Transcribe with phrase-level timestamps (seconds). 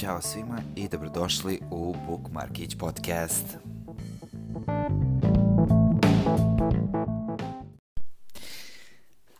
[0.00, 3.44] Ćao svima i dobrodošli u Book Markić podcast.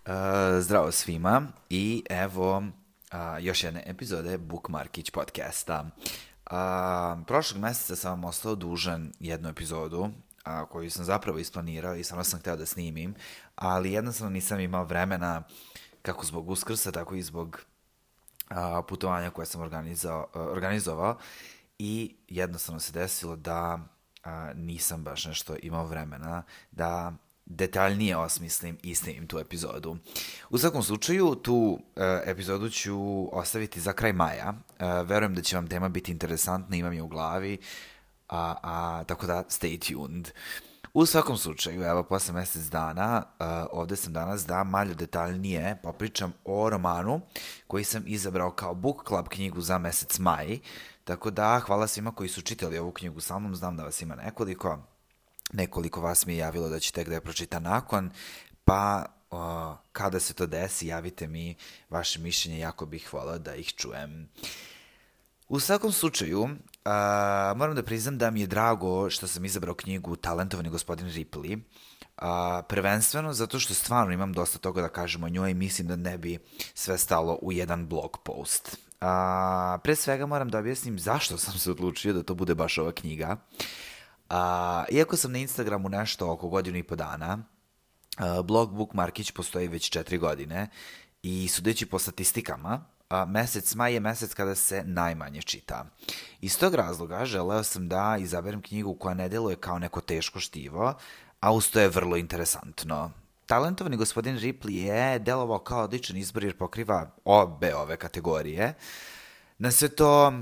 [0.06, 0.12] Uh,
[0.60, 2.64] zdravo svima i evo uh,
[3.40, 5.90] još jedne epizode Book Markić podcasta.
[6.50, 6.56] Uh,
[7.26, 10.08] prošlog meseca sam vam ostao dužan jednu epizodu
[10.44, 13.14] a, koju sam zapravo isplanirao i samo sam hteo da snimim,
[13.54, 15.42] ali jednostavno nisam imao vremena
[16.02, 17.69] kako zbog uskrsa, tako i zbog
[18.50, 21.18] a, putovanja koje sam organizao, organizovao
[21.78, 23.78] i jednostavno se desilo da
[24.24, 27.12] a, nisam baš nešto imao vremena da
[27.50, 29.96] detaljnije osmislim i snimim tu epizodu.
[30.50, 34.54] U svakom slučaju, tu e, epizodu ću ostaviti za kraj maja.
[34.78, 37.58] E, verujem da će vam tema biti interesantna, imam je u glavi,
[38.28, 40.30] a, a, tako da stay tuned.
[40.94, 46.32] U svakom slučaju, evo, posle mesec dana, uh, ovde sam danas da malju detaljnije popričam
[46.44, 47.20] o romanu
[47.66, 50.58] koji sam izabrao kao book club knjigu za mesec maj.
[51.04, 54.14] Tako da, hvala svima koji su čitali ovu knjigu sa mnom, znam da vas ima
[54.14, 54.78] nekoliko.
[55.52, 58.10] Nekoliko vas mi je javilo da će tek da je pročita nakon,
[58.64, 59.38] pa uh,
[59.92, 61.56] kada se to desi, javite mi
[61.90, 64.28] vaše mišljenje, jako bih volao da ih čujem.
[65.50, 66.48] U svakom slučaju,
[66.84, 71.56] Uh, moram da priznam da mi je drago što sam izabrao knjigu Talentovani gospodin Ripley.
[71.56, 75.96] Uh, prvenstveno zato što stvarno imam dosta toga da kažem o njoj i mislim da
[75.96, 76.38] ne bi
[76.74, 78.76] sve stalo u jedan blog post.
[79.00, 82.92] Uh, pre svega moram da objasnim zašto sam se odlučio da to bude baš ova
[82.92, 83.36] knjiga.
[84.30, 84.36] Uh,
[84.90, 87.38] iako sam na Instagramu nešto oko godinu i po dana,
[88.18, 90.68] uh, blog Book Markić postoji već četiri godine
[91.22, 95.86] i sudeći po statistikama, a, mesec maj je mesec kada se najmanje čita.
[96.40, 100.94] Iz tog razloga želeo sam da izaberem knjigu koja ne deluje kao neko teško štivo,
[101.40, 103.10] a usto je vrlo interesantno.
[103.46, 108.74] Talentovani gospodin Ripley je delovao kao odličan izbor jer pokriva obe ove kategorije.
[109.58, 110.32] Na sve to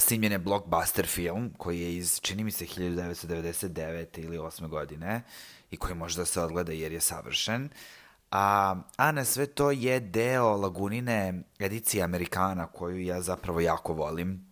[0.00, 4.24] snimljen je blockbuster film koji je iz, čini mi se, 1999.
[4.24, 4.68] ili 8.
[4.68, 5.22] godine
[5.70, 7.68] i koji može da se odgleda jer je savršen.
[8.30, 14.46] A, a na sve to je deo Lagunine edicije Amerikana koju ja zapravo jako volim.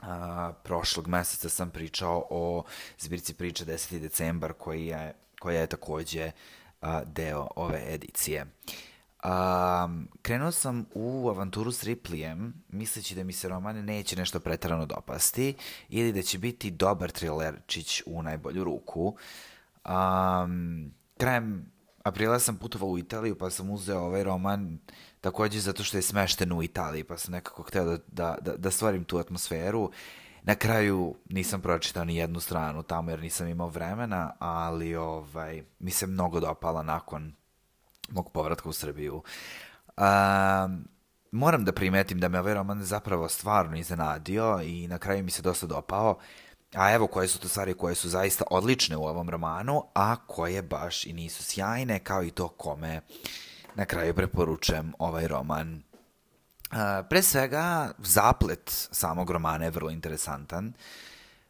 [0.00, 2.64] A, prošlog meseca sam pričao o
[2.98, 3.98] zbirci priče 10.
[3.98, 6.30] decembar koji je, koja je takođe
[6.80, 8.46] a, deo ove edicije.
[9.22, 9.88] A,
[10.22, 15.54] krenuo sam u avanturu s Ripleyem, misleći da mi se roman neće nešto pretarano dopasti
[15.88, 19.16] ili da će biti dobar trilerčić u najbolju ruku.
[19.84, 21.77] Um, krajem
[22.08, 24.78] aprila sam putovao u Italiju, pa sam uzeo ovaj roman
[25.20, 28.70] takođe zato što je smešten u Italiji, pa sam nekako hteo da, da, da, da
[28.70, 29.90] stvorim tu atmosferu.
[30.42, 35.90] Na kraju nisam pročitao ni jednu stranu tamo jer nisam imao vremena, ali ovaj, mi
[35.90, 37.32] se mnogo dopala nakon
[38.10, 39.22] mog povratka u Srbiju.
[39.96, 40.84] Um,
[41.32, 45.42] moram da primetim da me ovaj roman zapravo stvarno iznenadio i na kraju mi se
[45.42, 46.10] dosta dopao.
[46.10, 50.16] Uh, A evo koje su to stvari koje su zaista odlične u ovom romanu, a
[50.26, 53.00] koje baš i nisu sjajne, kao i to kome
[53.74, 55.82] na kraju preporučujem ovaj roman.
[57.08, 60.72] pre svega, zaplet samog romana je vrlo interesantan.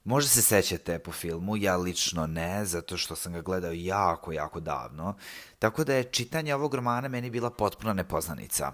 [0.04, 4.60] Možda se sećate po filmu, ja lično ne, zato što sam ga gledao jako, jako
[4.60, 5.14] davno.
[5.58, 8.72] Tako da je čitanje ovog romana meni bila potpuna nepoznanica.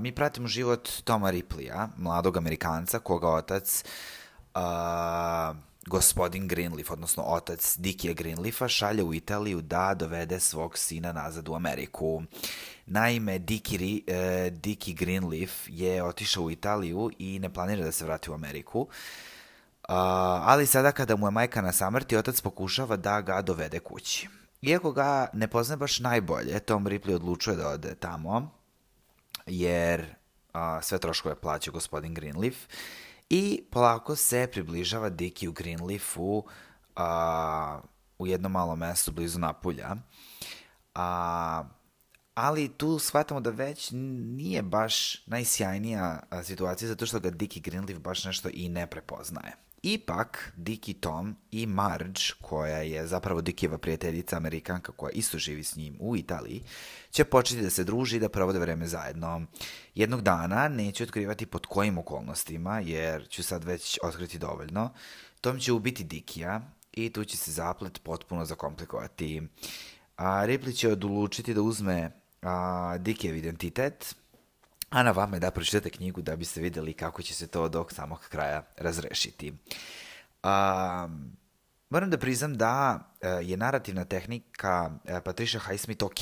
[0.00, 3.84] Mi pratimo život Toma Ripleya, mladog Amerikanca, koga otac
[5.88, 11.54] gospodin Greenleaf, odnosno otac Dikija Greenleafa, šalje u Italiju da dovede svog sina nazad u
[11.54, 12.22] Ameriku.
[12.86, 18.30] Naime, Diki, e, Diki Greenleaf je otišao u Italiju i ne planira da se vrati
[18.30, 18.80] u Ameriku.
[18.80, 19.94] Uh,
[20.44, 24.28] ali sada kada mu je majka na samrti, otac pokušava da ga dovede kući.
[24.62, 28.50] Iako ga ne pozna baš najbolje, Tom Ripley odlučuje da ode tamo,
[29.46, 30.00] jer
[30.54, 32.56] uh, sve troškove plaća gospodin Greenleaf
[33.30, 36.44] I polako se približava Diki u Greenleafu
[36.96, 37.80] a,
[38.18, 39.96] u jedno malo mesto blizu Napulja.
[40.94, 41.64] A,
[42.34, 48.24] ali tu shvatamo da već nije baš najsjajnija situacija zato što ga Diki Greenleaf baš
[48.24, 49.67] nešto i ne prepoznaje.
[49.82, 55.64] Ipak, Dick i Tom i Marge, koja je zapravo Dickijeva prijateljica Amerikanka koja isto živi
[55.64, 56.62] s njim u Italiji,
[57.10, 59.42] će početi da se druži i da provode vreme zajedno.
[59.94, 64.90] Jednog dana neću otkrivati pod kojim okolnostima, jer ću sad već otkriti dovoljno.
[65.40, 66.60] Tom će ubiti Dikija
[66.92, 69.42] i tu će se zaplet potpuno zakomplikovati.
[70.16, 72.10] A, Ripley će odlučiti da uzme
[72.42, 74.14] a, Dikijev identitet,
[74.90, 77.86] a na vama je da pročitate knjigu da biste videli kako će se to do
[77.90, 79.52] samog kraja razrešiti.
[80.44, 81.36] Um,
[81.90, 86.20] moram da priznam da e, je narativna tehnika e, Patricia Highsmith ok,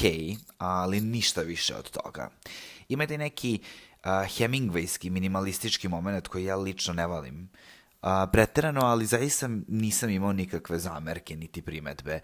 [0.58, 2.30] ali ništa više od toga.
[2.88, 3.60] Imate neki
[4.04, 7.48] Hemingwayski minimalistički moment koji ja lično ne volim.
[8.02, 12.20] Uh, preterano, ali zaista nisam imao nikakve zamerke niti primetbe.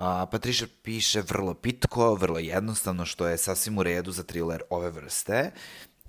[0.00, 4.90] Uh, Patricia piše vrlo pitko, vrlo jednostavno, što je sasvim u redu za thriller ove
[4.90, 5.50] vrste.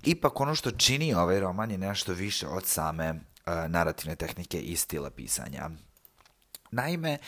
[0.02, 4.76] Ipak ono što čini ovaj roman je nešto više od same uh, narativne tehnike i
[4.76, 5.70] stila pisanja.
[6.70, 7.18] Naime,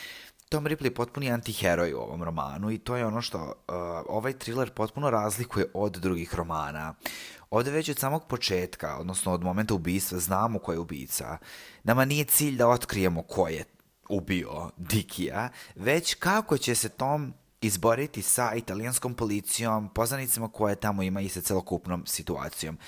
[0.49, 3.53] Tom Ripley je potpuni antiheroj u ovom romanu i to je ono što uh,
[4.09, 6.95] ovaj thriller potpuno razlikuje od drugih romana.
[7.51, 11.39] Ovde već od samog početka, odnosno od momenta ubistva, znamo ko je ubica.
[11.83, 13.65] Nama nije cilj da otkrijemo ko je
[14.09, 21.21] ubio Dikija, već kako će se Tom izboriti sa italijanskom policijom, poznanicima koje tamo ima
[21.21, 22.79] i sa celokupnom situacijom.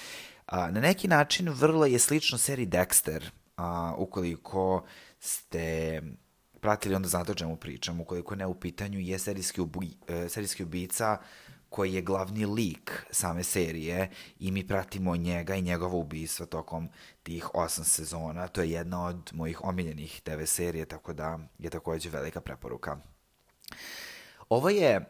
[0.47, 3.25] A, na neki način vrlo je slično seriji Dexter,
[3.57, 4.85] a, ukoliko
[5.21, 6.03] ste
[6.61, 8.01] pratili, onda znate o čemu pričam.
[8.01, 11.19] Ukoliko ne u pitanju je serijski, ubi, e, serijski ubica
[11.77, 16.89] koji je glavni lik same serije i mi pratimo njega i njegovo ubistvo tokom
[17.23, 18.49] tih osam sezona.
[18.49, 22.97] To je jedna od mojih omiljenih TV serije, tako da je takođe velika preporuka.
[24.49, 25.05] Ovo je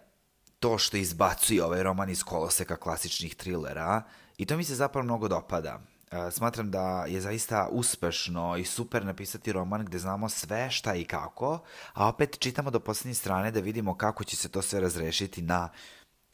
[0.61, 4.03] to što izbacuje ovaj roman iz koloseka klasičnih trilera
[4.39, 5.81] i to mi se zapravo mnogo dopada.
[6.11, 11.05] E, smatram da je zaista uspešno i super napisati roman gde znamo sve šta i
[11.05, 11.59] kako,
[11.93, 15.69] a opet čitamo do poslednje strane da vidimo kako će se to sve razrešiti na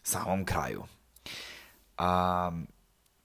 [0.03, 0.85] samom kraju.
[2.01, 2.67] Um,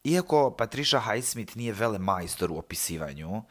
[0.04, 3.42] iako Patricia Highsmith nije vele majstor u opisivanju,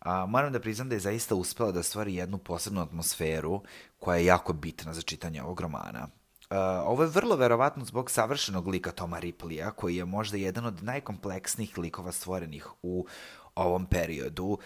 [0.00, 3.62] a, moram da priznam da je zaista uspela da stvori jednu posebnu atmosferu
[3.98, 6.08] koja je jako bitna za čitanje ovog romana.
[6.50, 6.56] Uh,
[6.86, 11.78] ovo je vrlo verovatno zbog savršenog lika Toma Ripleya, koji je možda jedan od najkompleksnijih
[11.78, 13.06] likova stvorenih u
[13.54, 14.58] ovom periodu.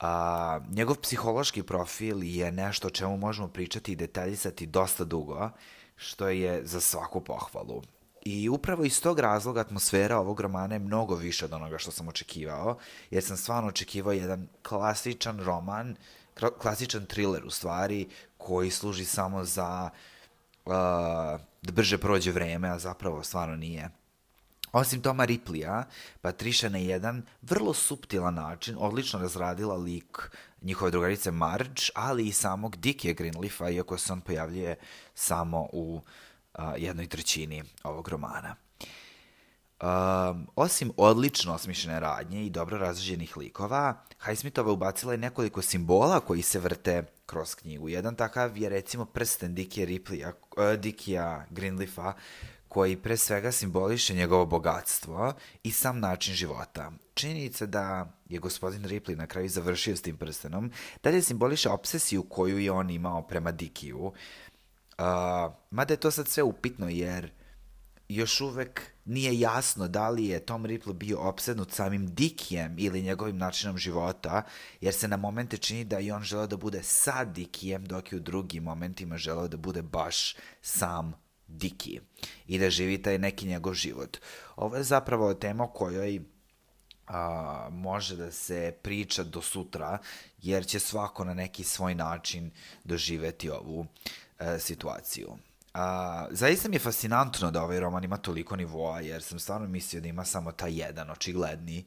[0.00, 5.50] A, njegov psihološki profil je nešto o čemu možemo pričati i detaljisati dosta dugo,
[5.96, 7.82] što je za svaku pohvalu.
[8.22, 12.08] I upravo iz tog razloga atmosfera ovog romana je mnogo više od onoga što sam
[12.08, 12.78] očekivao,
[13.10, 15.96] jer sam stvarno očekivao jedan klasičan roman,
[16.58, 18.08] klasičan thriller u stvari,
[18.38, 19.90] koji služi samo za
[20.64, 20.72] uh,
[21.62, 23.90] da brže prođe vreme, a zapravo stvarno nije.
[24.72, 25.84] Osim Toma Ripleya,
[26.20, 30.30] Patricia na jedan vrlo suptilan način odlično razradila lik
[30.62, 34.76] njihove drugarice Marge, ali i samog Dickie Greenleafa, iako se on pojavljuje
[35.14, 36.00] samo u
[36.58, 38.56] uh, jednoj trećini ovog romana.
[39.82, 46.42] Um, osim odlično osmišljene radnje i dobro razređenih likova, Highsmithova ubacila je nekoliko simbola koji
[46.42, 47.88] se vrte kroz knjigu.
[47.88, 52.12] Jedan takav je recimo prsten Dickija Ripleya, uh, Dickija Greenleafa,
[52.76, 55.32] koji pre svega simboliše njegovo bogatstvo
[55.62, 56.92] i sam način života.
[57.14, 60.70] Činjenica da je gospodin Ripley na kraju završio s tim prstenom,
[61.02, 63.98] dalje simboliše obsesiju koju je on imao prema Dikiju.
[63.98, 64.12] Uh,
[65.70, 67.30] mada je to sad sve upitno jer
[68.08, 73.36] još uvek nije jasno da li je Tom Ripley bio opsednut samim Dikijem ili njegovim
[73.36, 74.42] načinom života,
[74.80, 78.16] jer se na momente čini da i on želeo da bude sa Dikijem, dok je
[78.16, 82.00] u drugim momentima želeo da bude baš sam Diki
[82.46, 84.18] i da živi taj neki njegov život.
[84.56, 86.20] Ovo je zapravo tema o kojoj
[87.06, 89.98] a, može da se priča do sutra,
[90.42, 92.50] jer će svako na neki svoj način
[92.84, 93.86] doživeti ovu
[94.38, 95.36] a, e, situaciju.
[95.74, 100.00] A, zaista mi je fascinantno da ovaj roman ima toliko nivoa, jer sam stvarno mislio
[100.00, 101.84] da ima samo taj jedan, očigledni.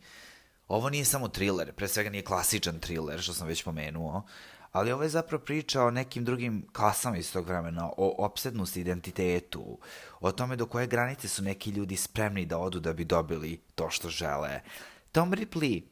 [0.68, 4.24] Ovo nije samo thriller, pre svega nije klasičan thriller, što sam već pomenuo,
[4.72, 9.78] ali ovo je zapravo priča o nekim drugim klasama iz tog vremena, o opsednosti identitetu,
[10.20, 13.90] o tome do koje granice su neki ljudi spremni da odu da bi dobili to
[13.90, 14.62] što žele.
[15.12, 15.84] Tom Ripley,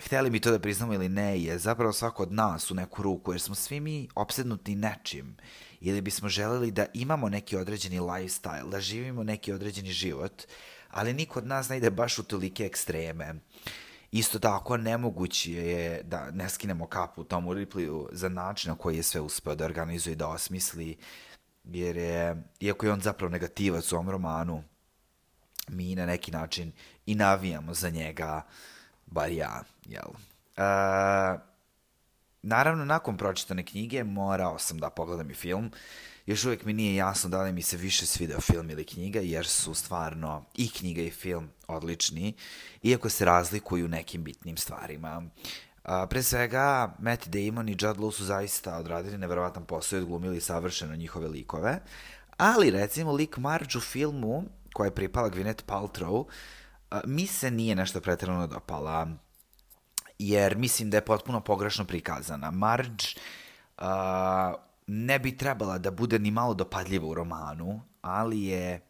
[0.00, 3.32] hteli mi to da priznamo ili ne, je zapravo svako od nas u neku ruku,
[3.32, 5.36] jer smo svi mi opsednuti nečim
[5.80, 10.42] ili bismo želeli da imamo neki određeni lifestyle, da živimo neki određeni život,
[10.90, 13.34] ali niko od nas ne ide baš u tolike ekstreme.
[14.14, 19.02] Isto tako, nemoguće je da ne skinemo kapu Tomu Ripleyu za način na koji je
[19.02, 20.96] sve uspeo da organizuje i da osmisli,
[21.64, 24.62] jer je, iako je on zapravo negativac u ovom romanu,
[25.68, 26.72] mi na neki način
[27.06, 28.42] i navijamo za njega,
[29.06, 30.08] bar ja, jel?
[30.56, 31.40] Uh,
[32.46, 35.70] Naravno, nakon pročitane knjige morao sam da pogledam i film.
[36.26, 39.46] Još uvijek mi nije jasno da li mi se više svideo film ili knjiga, jer
[39.46, 42.34] su stvarno i knjiga i film odlični,
[42.82, 45.22] iako se razlikuju nekim bitnim stvarima.
[45.82, 50.40] A, pre svega, Matt Damon i Judd Law su zaista odradili neverovatan posao i odglumili
[50.40, 51.80] savršeno njihove likove,
[52.36, 56.24] ali recimo lik Marge u filmu, koja je pripala Gwyneth Paltrow,
[56.90, 59.08] a, mi se nije nešto pretredno dopala
[60.18, 62.50] jer mislim da je potpuno pogrešno prikazana.
[62.50, 63.04] Marge
[63.78, 63.84] uh,
[64.86, 68.80] ne bi trebala da bude ni malo dopadljiva u romanu, ali je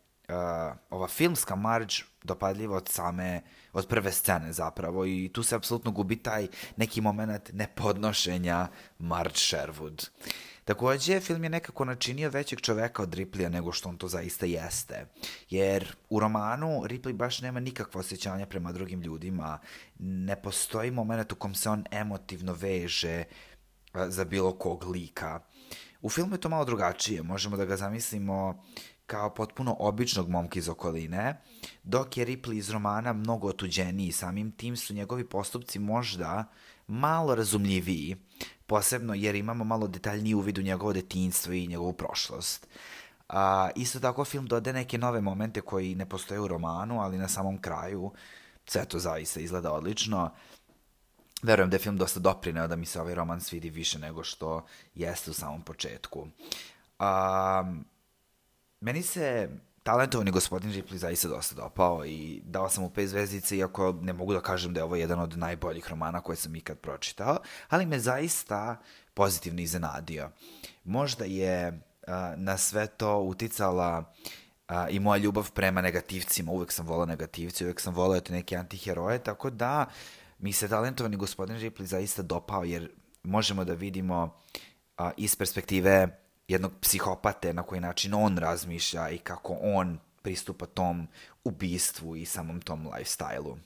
[0.91, 6.17] ova filmska marđ dopadljiva od same, od prve scene zapravo i tu se apsolutno gubi
[6.17, 10.09] taj neki moment nepodnošenja Marge Sherwood.
[10.65, 15.07] Takođe, film je nekako načinio većeg čoveka od Ripleya nego što on to zaista jeste.
[15.51, 19.59] Jer u romanu Ripley baš nema nikakvo osjećanja prema drugim ljudima.
[19.99, 23.25] Ne postoji moment u kom se on emotivno veže
[23.95, 25.41] za bilo kog lika.
[26.05, 27.23] U filmu je to malo drugačije.
[27.23, 28.63] Možemo da ga zamislimo
[29.07, 31.41] kao potpuno običnog momka iz okoline,
[31.83, 36.45] dok je Ripley iz romana mnogo otuđeniji, samim tim su njegovi postupci možda
[36.87, 38.17] malo razumljiviji,
[38.67, 42.67] posebno jer imamo malo detaljniji uvid u njegovo detinjstvo i njegovu prošlost.
[43.29, 47.29] A, isto tako film dode neke nove momente koji ne postoje u romanu, ali na
[47.29, 48.13] samom kraju
[48.67, 50.31] sve to zaista izgleda odlično.
[51.45, 54.65] Verujem da je film dosta doprineo da mi se ovaj roman svidi više nego što
[54.95, 56.27] jeste u samom početku.
[56.99, 57.75] A,
[58.81, 59.49] meni se
[59.83, 64.33] talentovani gospodin Ripley zaista dosta dopao i dao sam mu pet zvezdice, iako ne mogu
[64.33, 67.99] da kažem da je ovo jedan od najboljih romana koje sam ikad pročitao, ali me
[67.99, 68.77] zaista
[69.15, 70.31] pozitivno iznenadio.
[70.85, 74.13] Možda je a, na sve to uticala
[74.69, 78.57] a, i moja ljubav prema negativcima, uvek sam volao negativci, uvek sam volao te neke
[78.57, 79.87] antiheroje, tako da
[80.45, 82.91] mi se talentovani gospodin Ripley zaista dopao, jer
[83.23, 84.41] možemo da vidimo
[84.97, 86.09] a, iz perspektive
[86.49, 91.09] jednog psihopate, na koji način on razmišlja i kako on pristupa tom
[91.45, 93.57] ubistvu i samom tom lifestyle-u.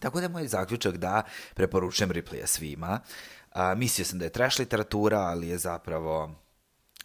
[0.00, 1.22] Tako da moj zaključak da
[1.54, 3.00] preporučujem Ripleya svima.
[3.52, 6.34] A, mislio sam da je trash literatura, ali je zapravo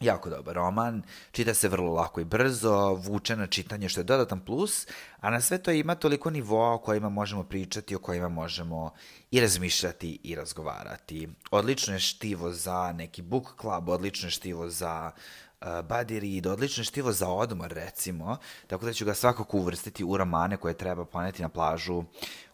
[0.02, 4.40] Jako dobar roman, čita se vrlo lako i brzo, vuče na čitanje što je dodatan
[4.40, 4.88] plus,
[5.20, 8.94] a na sve to ima toliko nivoa o kojima možemo pričati, o kojima možemo
[9.32, 11.30] i razmišljati i razgovarati.
[11.52, 15.12] Odlično je štivo za neki book club, odlično je štivo za
[15.62, 20.04] uh, buddy read, odlično je štivo za odmor recimo, tako da ću ga svakako uvrstiti
[20.04, 22.04] u romane koje treba poneti na plažu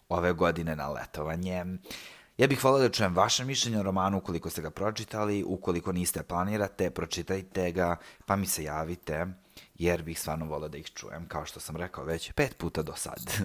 [0.08, 1.64] ove godine na letovanje.
[1.64, 5.92] Uh, Ja bih volao da čujem vaše mišljenje o romanu ukoliko ste ga pročitali, ukoliko
[5.92, 9.26] niste planirate, pročitajte ga, pa mi se javite,
[9.74, 12.94] jer bih stvarno volao da ih čujem, kao što sam rekao već pet puta do
[12.96, 13.18] sad.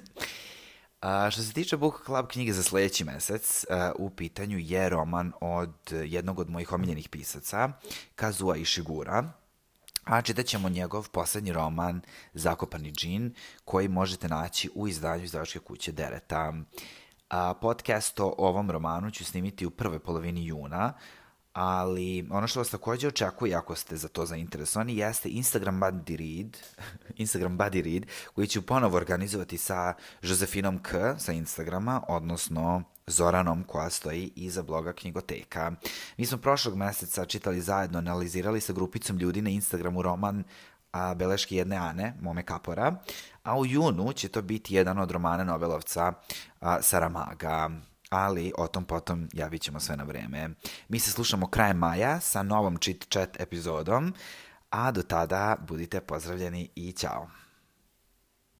[1.01, 5.31] A, što se tiče Book Club knjige za sledeći mesec, a, u pitanju je roman
[5.41, 7.69] od jednog od mojih omiljenih pisaca,
[8.15, 9.31] Kazua Ishigura,
[10.03, 12.01] a čitat ćemo njegov poslednji roman
[12.33, 13.33] Zakopani džin,
[13.65, 16.53] koji možete naći u izdanju izdavačke kuće Dereta.
[17.33, 20.93] A, podcast o ovom romanu ću snimiti u prvoj polovini juna,
[21.53, 26.57] ali ono što vas takođe očekuje ako ste za to zainteresovani jeste Instagram Buddy Read,
[27.23, 33.89] Instagram Buddy Read, koji ću ponovo organizovati sa Josefinom K sa Instagrama, odnosno Zoranom koja
[33.89, 35.71] stoji iza bloga Knjigoteka.
[36.17, 40.43] Mi smo prošlog meseca čitali zajedno, analizirali sa grupicom ljudi na Instagramu roman
[40.93, 42.95] a, Beleške jedne Ane, Mome Kapora,
[43.43, 46.13] a u junu će to biti jedan od romana Nobelovca
[46.61, 47.69] a, Saramaga
[48.09, 50.49] ali o tom potom javit ćemo sve na vreme.
[50.89, 54.13] Mi se slušamo krajem maja sa novom Chit Chat epizodom,
[54.69, 57.42] a do tada budite pozdravljeni i ćao.